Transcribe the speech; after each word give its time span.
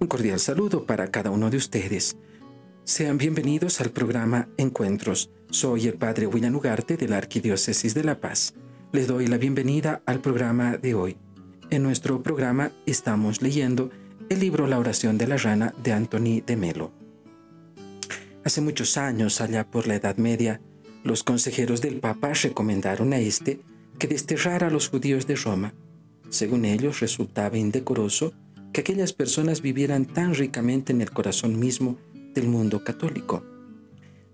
Un 0.00 0.06
cordial 0.06 0.40
saludo 0.40 0.86
para 0.86 1.10
cada 1.10 1.30
uno 1.30 1.50
de 1.50 1.58
ustedes. 1.58 2.16
Sean 2.84 3.18
bienvenidos 3.18 3.82
al 3.82 3.90
programa 3.90 4.48
Encuentros. 4.56 5.28
Soy 5.50 5.88
el 5.88 5.94
Padre 5.94 6.26
William 6.26 6.54
Ugarte 6.54 6.96
de 6.96 7.06
la 7.06 7.18
Arquidiócesis 7.18 7.92
de 7.92 8.02
La 8.02 8.18
Paz. 8.18 8.54
Les 8.92 9.06
doy 9.06 9.26
la 9.26 9.36
bienvenida 9.36 10.00
al 10.06 10.20
programa 10.20 10.78
de 10.78 10.94
hoy. 10.94 11.18
En 11.68 11.82
nuestro 11.82 12.22
programa 12.22 12.72
estamos 12.86 13.42
leyendo 13.42 13.90
el 14.30 14.40
libro 14.40 14.66
La 14.66 14.78
oración 14.78 15.18
de 15.18 15.26
la 15.26 15.36
rana 15.36 15.74
de 15.84 15.92
Anthony 15.92 16.40
de 16.46 16.56
Melo. 16.56 16.92
Hace 18.42 18.62
muchos 18.62 18.96
años, 18.96 19.42
allá 19.42 19.70
por 19.70 19.86
la 19.86 19.96
Edad 19.96 20.16
Media, 20.16 20.62
los 21.04 21.22
consejeros 21.24 21.82
del 21.82 22.00
Papa 22.00 22.32
recomendaron 22.32 23.12
a 23.12 23.18
este 23.18 23.60
que 23.98 24.08
desterrara 24.08 24.68
a 24.68 24.70
los 24.70 24.88
judíos 24.88 25.26
de 25.26 25.36
Roma. 25.36 25.74
Según 26.30 26.64
ellos, 26.64 27.00
resultaba 27.00 27.58
indecoroso 27.58 28.32
que 28.72 28.82
aquellas 28.82 29.12
personas 29.12 29.62
vivieran 29.62 30.04
tan 30.04 30.34
ricamente 30.34 30.92
en 30.92 31.00
el 31.00 31.10
corazón 31.10 31.58
mismo 31.58 31.98
del 32.34 32.46
mundo 32.46 32.84
católico. 32.84 33.44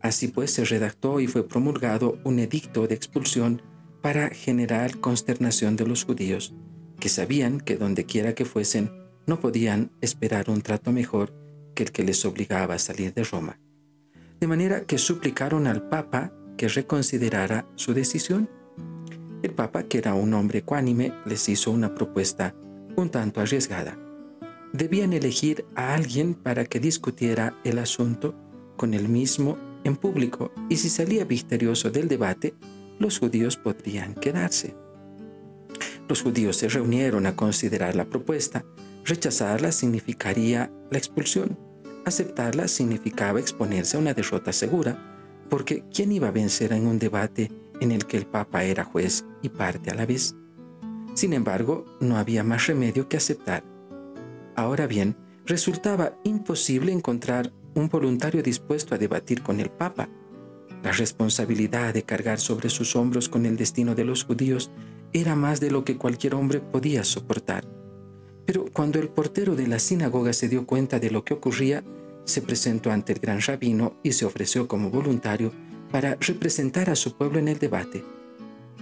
Así 0.00 0.28
pues 0.28 0.50
se 0.52 0.64
redactó 0.64 1.20
y 1.20 1.26
fue 1.26 1.46
promulgado 1.46 2.18
un 2.24 2.38
edicto 2.38 2.86
de 2.86 2.94
expulsión 2.94 3.62
para 4.00 4.30
generar 4.30 4.98
consternación 4.98 5.76
de 5.76 5.86
los 5.86 6.04
judíos, 6.04 6.54
que 6.98 7.08
sabían 7.08 7.60
que 7.60 7.76
donde 7.76 8.04
quiera 8.04 8.34
que 8.34 8.44
fuesen 8.44 8.90
no 9.26 9.38
podían 9.38 9.92
esperar 10.00 10.50
un 10.50 10.62
trato 10.62 10.90
mejor 10.92 11.32
que 11.74 11.84
el 11.84 11.92
que 11.92 12.02
les 12.02 12.24
obligaba 12.24 12.74
a 12.74 12.78
salir 12.78 13.14
de 13.14 13.22
Roma. 13.22 13.60
De 14.40 14.48
manera 14.48 14.84
que 14.84 14.98
suplicaron 14.98 15.66
al 15.66 15.88
Papa 15.88 16.32
que 16.56 16.68
reconsiderara 16.68 17.66
su 17.76 17.94
decisión. 17.94 18.50
El 19.42 19.52
Papa, 19.52 19.84
que 19.84 19.98
era 19.98 20.14
un 20.14 20.34
hombre 20.34 20.60
ecuánime, 20.60 21.12
les 21.24 21.48
hizo 21.48 21.70
una 21.70 21.94
propuesta 21.94 22.54
un 22.96 23.08
tanto 23.08 23.40
arriesgada 23.40 23.96
debían 24.72 25.12
elegir 25.12 25.64
a 25.74 25.94
alguien 25.94 26.34
para 26.34 26.64
que 26.64 26.80
discutiera 26.80 27.56
el 27.64 27.78
asunto 27.78 28.34
con 28.76 28.94
él 28.94 29.08
mismo 29.08 29.58
en 29.84 29.96
público 29.96 30.52
y 30.68 30.76
si 30.76 30.88
salía 30.88 31.24
victorioso 31.24 31.90
del 31.90 32.08
debate, 32.08 32.54
los 32.98 33.18
judíos 33.18 33.56
podrían 33.56 34.14
quedarse. 34.14 34.74
Los 36.08 36.22
judíos 36.22 36.56
se 36.56 36.68
reunieron 36.68 37.26
a 37.26 37.36
considerar 37.36 37.96
la 37.96 38.04
propuesta. 38.04 38.64
Rechazarla 39.04 39.72
significaría 39.72 40.70
la 40.90 40.98
expulsión. 40.98 41.58
Aceptarla 42.04 42.68
significaba 42.68 43.40
exponerse 43.40 43.96
a 43.96 44.00
una 44.00 44.14
derrota 44.14 44.52
segura, 44.52 44.98
porque 45.48 45.84
¿quién 45.92 46.12
iba 46.12 46.28
a 46.28 46.32
vencer 46.32 46.72
en 46.72 46.86
un 46.86 46.98
debate 46.98 47.50
en 47.80 47.92
el 47.92 48.06
que 48.06 48.16
el 48.16 48.26
Papa 48.26 48.64
era 48.64 48.84
juez 48.84 49.24
y 49.42 49.48
parte 49.48 49.90
a 49.90 49.94
la 49.94 50.06
vez? 50.06 50.34
Sin 51.14 51.32
embargo, 51.32 51.84
no 52.00 52.16
había 52.16 52.42
más 52.42 52.66
remedio 52.66 53.08
que 53.08 53.16
aceptar 53.16 53.71
Ahora 54.54 54.86
bien, 54.86 55.16
resultaba 55.46 56.16
imposible 56.24 56.92
encontrar 56.92 57.52
un 57.74 57.88
voluntario 57.88 58.42
dispuesto 58.42 58.94
a 58.94 58.98
debatir 58.98 59.42
con 59.42 59.60
el 59.60 59.70
Papa. 59.70 60.08
La 60.82 60.92
responsabilidad 60.92 61.94
de 61.94 62.02
cargar 62.02 62.40
sobre 62.40 62.68
sus 62.68 62.96
hombros 62.96 63.28
con 63.28 63.46
el 63.46 63.56
destino 63.56 63.94
de 63.94 64.04
los 64.04 64.24
judíos 64.24 64.70
era 65.12 65.36
más 65.36 65.60
de 65.60 65.70
lo 65.70 65.84
que 65.84 65.96
cualquier 65.96 66.34
hombre 66.34 66.60
podía 66.60 67.04
soportar. 67.04 67.64
Pero 68.46 68.66
cuando 68.72 68.98
el 68.98 69.08
portero 69.08 69.54
de 69.54 69.68
la 69.68 69.78
sinagoga 69.78 70.32
se 70.32 70.48
dio 70.48 70.66
cuenta 70.66 70.98
de 70.98 71.10
lo 71.10 71.24
que 71.24 71.34
ocurría, 71.34 71.84
se 72.24 72.42
presentó 72.42 72.90
ante 72.90 73.12
el 73.12 73.20
gran 73.20 73.40
rabino 73.40 73.94
y 74.02 74.12
se 74.12 74.24
ofreció 74.24 74.68
como 74.68 74.90
voluntario 74.90 75.52
para 75.90 76.16
representar 76.16 76.90
a 76.90 76.96
su 76.96 77.16
pueblo 77.16 77.38
en 77.38 77.48
el 77.48 77.58
debate. 77.58 78.04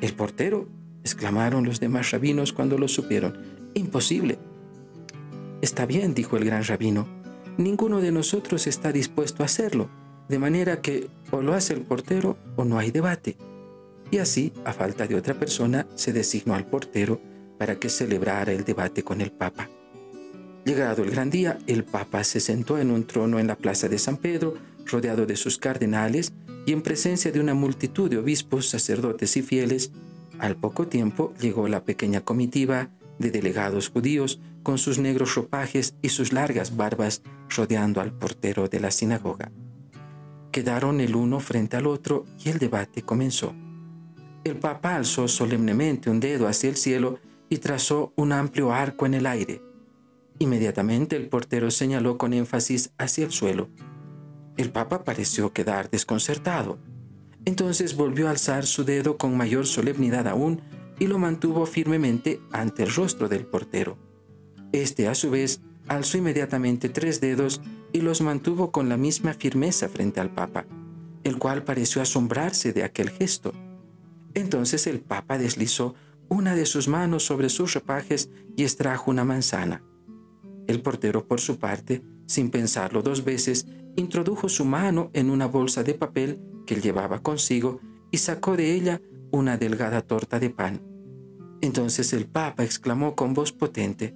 ¿El 0.00 0.14
portero? 0.14 0.68
exclamaron 1.02 1.64
los 1.64 1.80
demás 1.80 2.10
rabinos 2.10 2.52
cuando 2.52 2.76
lo 2.78 2.86
supieron. 2.86 3.38
Imposible. 3.74 4.38
Está 5.60 5.86
bien, 5.86 6.14
dijo 6.14 6.36
el 6.36 6.44
gran 6.44 6.64
rabino, 6.64 7.08
ninguno 7.56 8.00
de 8.00 8.12
nosotros 8.12 8.66
está 8.66 8.92
dispuesto 8.92 9.42
a 9.42 9.46
hacerlo, 9.46 9.90
de 10.28 10.38
manera 10.38 10.80
que 10.80 11.08
o 11.32 11.42
lo 11.42 11.54
hace 11.54 11.74
el 11.74 11.82
portero 11.82 12.38
o 12.56 12.64
no 12.64 12.78
hay 12.78 12.92
debate. 12.92 13.36
Y 14.10 14.18
así, 14.18 14.52
a 14.64 14.72
falta 14.72 15.06
de 15.06 15.16
otra 15.16 15.34
persona, 15.34 15.86
se 15.96 16.12
designó 16.12 16.54
al 16.54 16.66
portero 16.66 17.20
para 17.58 17.78
que 17.78 17.88
celebrara 17.88 18.52
el 18.52 18.64
debate 18.64 19.02
con 19.02 19.20
el 19.20 19.32
Papa. 19.32 19.68
Llegado 20.64 21.02
el 21.02 21.10
gran 21.10 21.30
día, 21.30 21.58
el 21.66 21.84
Papa 21.84 22.22
se 22.22 22.40
sentó 22.40 22.78
en 22.78 22.90
un 22.90 23.04
trono 23.04 23.38
en 23.38 23.48
la 23.48 23.56
plaza 23.56 23.88
de 23.88 23.98
San 23.98 24.16
Pedro, 24.16 24.54
rodeado 24.86 25.26
de 25.26 25.36
sus 25.36 25.58
cardenales 25.58 26.32
y 26.66 26.72
en 26.72 26.82
presencia 26.82 27.32
de 27.32 27.40
una 27.40 27.54
multitud 27.54 28.08
de 28.08 28.18
obispos, 28.18 28.68
sacerdotes 28.68 29.36
y 29.36 29.42
fieles. 29.42 29.90
Al 30.38 30.56
poco 30.56 30.86
tiempo 30.86 31.34
llegó 31.40 31.66
la 31.68 31.84
pequeña 31.84 32.20
comitiva 32.20 32.90
de 33.18 33.30
delegados 33.30 33.88
judíos 33.88 34.40
con 34.62 34.78
sus 34.78 34.98
negros 34.98 35.34
ropajes 35.34 35.94
y 36.02 36.10
sus 36.10 36.32
largas 36.32 36.76
barbas 36.76 37.22
rodeando 37.48 38.00
al 38.00 38.12
portero 38.12 38.68
de 38.68 38.80
la 38.80 38.90
sinagoga. 38.90 39.50
Quedaron 40.52 41.00
el 41.00 41.14
uno 41.14 41.40
frente 41.40 41.76
al 41.76 41.86
otro 41.86 42.24
y 42.44 42.48
el 42.48 42.58
debate 42.58 43.02
comenzó. 43.02 43.54
El 44.44 44.56
papa 44.56 44.96
alzó 44.96 45.28
solemnemente 45.28 46.10
un 46.10 46.20
dedo 46.20 46.48
hacia 46.48 46.70
el 46.70 46.76
cielo 46.76 47.18
y 47.48 47.58
trazó 47.58 48.12
un 48.16 48.32
amplio 48.32 48.72
arco 48.72 49.06
en 49.06 49.14
el 49.14 49.26
aire. 49.26 49.62
Inmediatamente 50.38 51.16
el 51.16 51.28
portero 51.28 51.70
señaló 51.70 52.16
con 52.16 52.32
énfasis 52.32 52.90
hacia 52.98 53.24
el 53.24 53.32
suelo. 53.32 53.68
El 54.56 54.70
papa 54.70 55.04
pareció 55.04 55.52
quedar 55.52 55.90
desconcertado. 55.90 56.78
Entonces 57.44 57.96
volvió 57.96 58.28
a 58.28 58.30
alzar 58.30 58.66
su 58.66 58.84
dedo 58.84 59.16
con 59.16 59.36
mayor 59.36 59.66
solemnidad 59.66 60.28
aún 60.28 60.60
y 60.98 61.06
lo 61.06 61.18
mantuvo 61.18 61.66
firmemente 61.66 62.40
ante 62.52 62.82
el 62.82 62.94
rostro 62.94 63.28
del 63.28 63.46
portero. 63.46 63.96
Este, 64.72 65.08
a 65.08 65.14
su 65.14 65.30
vez, 65.30 65.60
alzó 65.86 66.18
inmediatamente 66.18 66.88
tres 66.88 67.20
dedos 67.20 67.60
y 67.92 68.00
los 68.00 68.20
mantuvo 68.20 68.70
con 68.70 68.88
la 68.88 68.96
misma 68.96 69.34
firmeza 69.34 69.88
frente 69.88 70.20
al 70.20 70.34
Papa, 70.34 70.66
el 71.24 71.38
cual 71.38 71.64
pareció 71.64 72.02
asombrarse 72.02 72.72
de 72.72 72.84
aquel 72.84 73.10
gesto. 73.10 73.52
Entonces 74.34 74.86
el 74.86 75.00
Papa 75.00 75.38
deslizó 75.38 75.94
una 76.28 76.54
de 76.54 76.66
sus 76.66 76.88
manos 76.88 77.24
sobre 77.24 77.48
sus 77.48 77.72
ropajes 77.74 78.30
y 78.56 78.62
extrajo 78.62 79.10
una 79.10 79.24
manzana. 79.24 79.82
El 80.66 80.82
portero, 80.82 81.26
por 81.26 81.40
su 81.40 81.58
parte, 81.58 82.02
sin 82.26 82.50
pensarlo 82.50 83.02
dos 83.02 83.24
veces, 83.24 83.66
introdujo 83.96 84.50
su 84.50 84.66
mano 84.66 85.10
en 85.14 85.30
una 85.30 85.46
bolsa 85.46 85.82
de 85.82 85.94
papel 85.94 86.40
que 86.66 86.74
él 86.74 86.82
llevaba 86.82 87.22
consigo 87.22 87.80
y 88.10 88.18
sacó 88.18 88.56
de 88.56 88.74
ella 88.74 89.00
una 89.30 89.56
delgada 89.56 90.02
torta 90.02 90.38
de 90.38 90.50
pan. 90.50 90.80
Entonces 91.60 92.12
el 92.12 92.26
Papa 92.26 92.64
exclamó 92.64 93.14
con 93.14 93.34
voz 93.34 93.52
potente, 93.52 94.14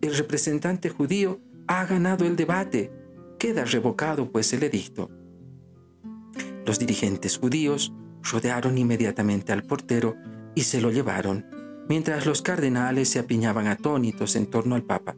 el 0.00 0.16
representante 0.16 0.88
judío 0.88 1.40
ha 1.66 1.84
ganado 1.84 2.24
el 2.26 2.36
debate, 2.36 2.90
queda 3.38 3.64
revocado 3.64 4.30
pues 4.30 4.52
el 4.52 4.62
edicto. 4.62 5.10
Los 6.66 6.78
dirigentes 6.78 7.38
judíos 7.38 7.92
rodearon 8.22 8.78
inmediatamente 8.78 9.52
al 9.52 9.62
portero 9.62 10.16
y 10.54 10.62
se 10.62 10.80
lo 10.80 10.90
llevaron, 10.90 11.46
mientras 11.88 12.26
los 12.26 12.42
cardenales 12.42 13.08
se 13.08 13.18
apiñaban 13.18 13.66
atónitos 13.66 14.36
en 14.36 14.46
torno 14.46 14.74
al 14.74 14.82
Papa. 14.82 15.16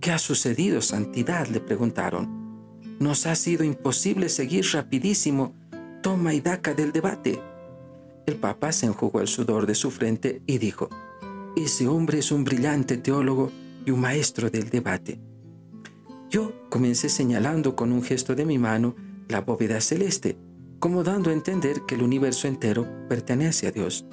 ¿Qué 0.00 0.12
ha 0.12 0.18
sucedido, 0.18 0.80
Santidad? 0.80 1.48
le 1.48 1.60
preguntaron. 1.60 2.40
Nos 2.98 3.26
ha 3.26 3.34
sido 3.34 3.64
imposible 3.64 4.28
seguir 4.28 4.66
rapidísimo 4.72 5.54
toma 6.02 6.34
y 6.34 6.40
daca 6.40 6.74
del 6.74 6.92
debate. 6.92 7.40
El 8.30 8.36
Papa 8.36 8.70
se 8.70 8.86
enjugó 8.86 9.20
el 9.20 9.26
sudor 9.26 9.66
de 9.66 9.74
su 9.74 9.90
frente 9.90 10.40
y 10.46 10.58
dijo, 10.58 10.88
ese 11.56 11.88
hombre 11.88 12.20
es 12.20 12.30
un 12.30 12.44
brillante 12.44 12.96
teólogo 12.96 13.50
y 13.84 13.90
un 13.90 14.00
maestro 14.00 14.50
del 14.50 14.70
debate. 14.70 15.20
Yo 16.30 16.52
comencé 16.68 17.08
señalando 17.08 17.74
con 17.74 17.90
un 17.90 18.04
gesto 18.04 18.36
de 18.36 18.46
mi 18.46 18.56
mano 18.56 18.94
la 19.26 19.40
bóveda 19.40 19.80
celeste, 19.80 20.38
como 20.78 21.02
dando 21.02 21.30
a 21.30 21.32
entender 21.32 21.82
que 21.88 21.96
el 21.96 22.04
universo 22.04 22.46
entero 22.46 22.86
pertenece 23.08 23.66
a 23.66 23.72
Dios. 23.72 24.06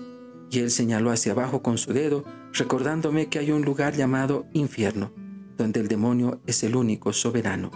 Y 0.50 0.62
él 0.62 0.72
señaló 0.72 1.12
hacia 1.12 1.34
abajo 1.34 1.62
con 1.62 1.78
su 1.78 1.94
dedo, 1.94 2.24
recordándome 2.54 3.28
que 3.28 3.38
hay 3.38 3.52
un 3.52 3.62
lugar 3.62 3.96
llamado 3.96 4.48
infierno, 4.52 5.14
donde 5.58 5.80
el 5.80 5.88
demonio 5.88 6.42
es 6.48 6.64
el 6.64 6.76
único 6.76 7.14
soberano. 7.14 7.70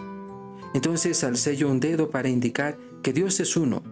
Entonces 0.74 1.22
alcé 1.22 1.56
yo 1.56 1.70
un 1.70 1.78
dedo 1.78 2.10
para 2.10 2.28
indicar 2.28 2.76
que 3.00 3.12
Dios 3.12 3.38
es 3.38 3.56
uno. 3.56 3.84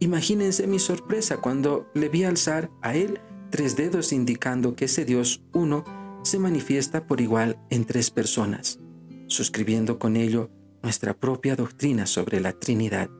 Imagínense 0.00 0.66
mi 0.66 0.78
sorpresa 0.78 1.38
cuando 1.38 1.90
le 1.94 2.08
vi 2.08 2.24
alzar 2.24 2.70
a 2.82 2.94
él 2.94 3.20
tres 3.50 3.76
dedos 3.76 4.12
indicando 4.12 4.76
que 4.76 4.84
ese 4.84 5.04
Dios 5.04 5.42
uno 5.52 5.84
se 6.22 6.38
manifiesta 6.38 7.06
por 7.06 7.20
igual 7.20 7.58
en 7.70 7.84
tres 7.84 8.10
personas, 8.10 8.78
suscribiendo 9.26 9.98
con 9.98 10.16
ello 10.16 10.50
nuestra 10.82 11.14
propia 11.14 11.56
doctrina 11.56 12.06
sobre 12.06 12.40
la 12.40 12.52
Trinidad. 12.52 13.10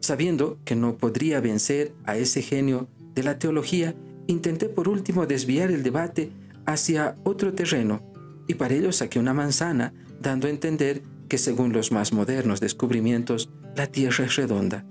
Sabiendo 0.00 0.58
que 0.64 0.76
no 0.76 0.98
podría 0.98 1.40
vencer 1.40 1.94
a 2.04 2.16
ese 2.16 2.42
genio 2.42 2.88
de 3.14 3.22
la 3.22 3.38
teología, 3.38 3.94
intenté 4.26 4.68
por 4.68 4.88
último 4.88 5.26
desviar 5.26 5.70
el 5.70 5.82
debate 5.82 6.30
hacia 6.66 7.16
otro 7.24 7.54
terreno 7.54 8.02
y 8.46 8.54
para 8.54 8.74
ello 8.74 8.92
saqué 8.92 9.18
una 9.18 9.32
manzana, 9.32 9.94
dando 10.20 10.46
a 10.46 10.50
entender 10.50 11.02
que 11.28 11.38
según 11.38 11.72
los 11.72 11.92
más 11.92 12.12
modernos 12.12 12.60
descubrimientos, 12.60 13.48
la 13.76 13.86
Tierra 13.86 14.26
es 14.26 14.36
redonda. 14.36 14.84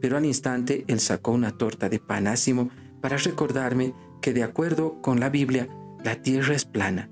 Pero 0.00 0.16
al 0.16 0.24
instante 0.24 0.84
él 0.88 1.00
sacó 1.00 1.32
una 1.32 1.56
torta 1.56 1.88
de 1.88 1.98
panásimo 1.98 2.70
para 3.00 3.16
recordarme 3.16 3.94
que 4.20 4.32
de 4.32 4.42
acuerdo 4.42 5.00
con 5.02 5.20
la 5.20 5.30
Biblia, 5.30 5.68
la 6.04 6.22
tierra 6.22 6.54
es 6.54 6.64
plana, 6.64 7.10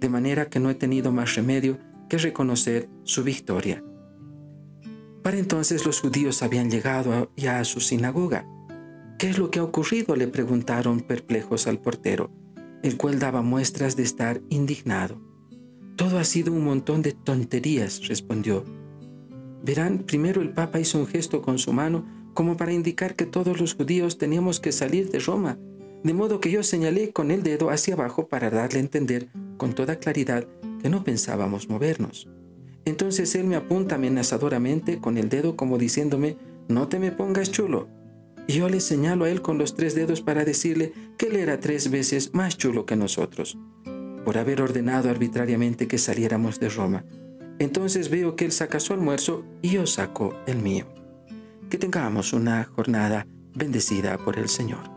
de 0.00 0.08
manera 0.08 0.46
que 0.46 0.60
no 0.60 0.70
he 0.70 0.74
tenido 0.74 1.12
más 1.12 1.34
remedio 1.34 1.78
que 2.08 2.18
reconocer 2.18 2.88
su 3.04 3.24
victoria. 3.24 3.82
Para 5.22 5.38
entonces 5.38 5.86
los 5.86 6.00
judíos 6.00 6.42
habían 6.42 6.70
llegado 6.70 7.32
ya 7.36 7.58
a 7.58 7.64
su 7.64 7.80
sinagoga. 7.80 8.46
¿Qué 9.18 9.30
es 9.30 9.38
lo 9.38 9.50
que 9.50 9.58
ha 9.58 9.64
ocurrido? 9.64 10.16
le 10.16 10.28
preguntaron 10.28 11.00
perplejos 11.00 11.66
al 11.66 11.80
portero, 11.80 12.30
el 12.82 12.98
cual 12.98 13.18
daba 13.18 13.40
muestras 13.40 13.96
de 13.96 14.02
estar 14.02 14.42
indignado. 14.50 15.18
Todo 15.96 16.18
ha 16.18 16.24
sido 16.24 16.52
un 16.52 16.64
montón 16.64 17.00
de 17.00 17.12
tonterías, 17.12 18.06
respondió. 18.06 18.64
Verán, 19.62 20.00
primero 20.00 20.42
el 20.42 20.52
Papa 20.52 20.80
hizo 20.80 20.98
un 20.98 21.06
gesto 21.06 21.40
con 21.40 21.58
su 21.58 21.72
mano 21.72 22.04
como 22.34 22.56
para 22.56 22.72
indicar 22.72 23.14
que 23.14 23.26
todos 23.26 23.60
los 23.60 23.74
judíos 23.74 24.18
teníamos 24.18 24.60
que 24.60 24.72
salir 24.72 25.10
de 25.10 25.20
Roma, 25.20 25.58
de 26.02 26.12
modo 26.12 26.40
que 26.40 26.50
yo 26.50 26.62
señalé 26.62 27.12
con 27.12 27.30
el 27.30 27.42
dedo 27.42 27.70
hacia 27.70 27.94
abajo 27.94 28.28
para 28.28 28.50
darle 28.50 28.78
a 28.78 28.82
entender 28.82 29.28
con 29.56 29.72
toda 29.72 29.96
claridad 29.96 30.46
que 30.82 30.90
no 30.90 31.02
pensábamos 31.02 31.70
movernos. 31.70 32.28
Entonces 32.84 33.34
él 33.34 33.46
me 33.46 33.56
apunta 33.56 33.94
amenazadoramente 33.94 35.00
con 35.00 35.16
el 35.16 35.30
dedo 35.30 35.56
como 35.56 35.78
diciéndome, 35.78 36.36
no 36.68 36.88
te 36.88 36.98
me 36.98 37.12
pongas 37.12 37.50
chulo. 37.50 37.88
Y 38.46 38.54
yo 38.54 38.68
le 38.68 38.80
señalo 38.80 39.24
a 39.24 39.30
él 39.30 39.40
con 39.40 39.56
los 39.56 39.74
tres 39.74 39.94
dedos 39.94 40.20
para 40.20 40.44
decirle 40.44 40.92
que 41.16 41.28
él 41.28 41.36
era 41.36 41.60
tres 41.60 41.90
veces 41.90 42.34
más 42.34 42.58
chulo 42.58 42.84
que 42.84 42.96
nosotros, 42.96 43.56
por 44.26 44.36
haber 44.36 44.60
ordenado 44.60 45.08
arbitrariamente 45.08 45.88
que 45.88 45.96
saliéramos 45.96 46.60
de 46.60 46.68
Roma. 46.68 47.06
Entonces 47.58 48.10
veo 48.10 48.36
que 48.36 48.44
él 48.44 48.52
saca 48.52 48.80
su 48.80 48.92
almuerzo 48.92 49.44
y 49.62 49.70
yo 49.70 49.86
saco 49.86 50.34
el 50.46 50.58
mío. 50.58 50.93
Que 51.70 51.78
tengamos 51.78 52.32
una 52.32 52.64
jornada 52.64 53.26
bendecida 53.54 54.18
por 54.18 54.38
el 54.38 54.48
Señor. 54.48 54.93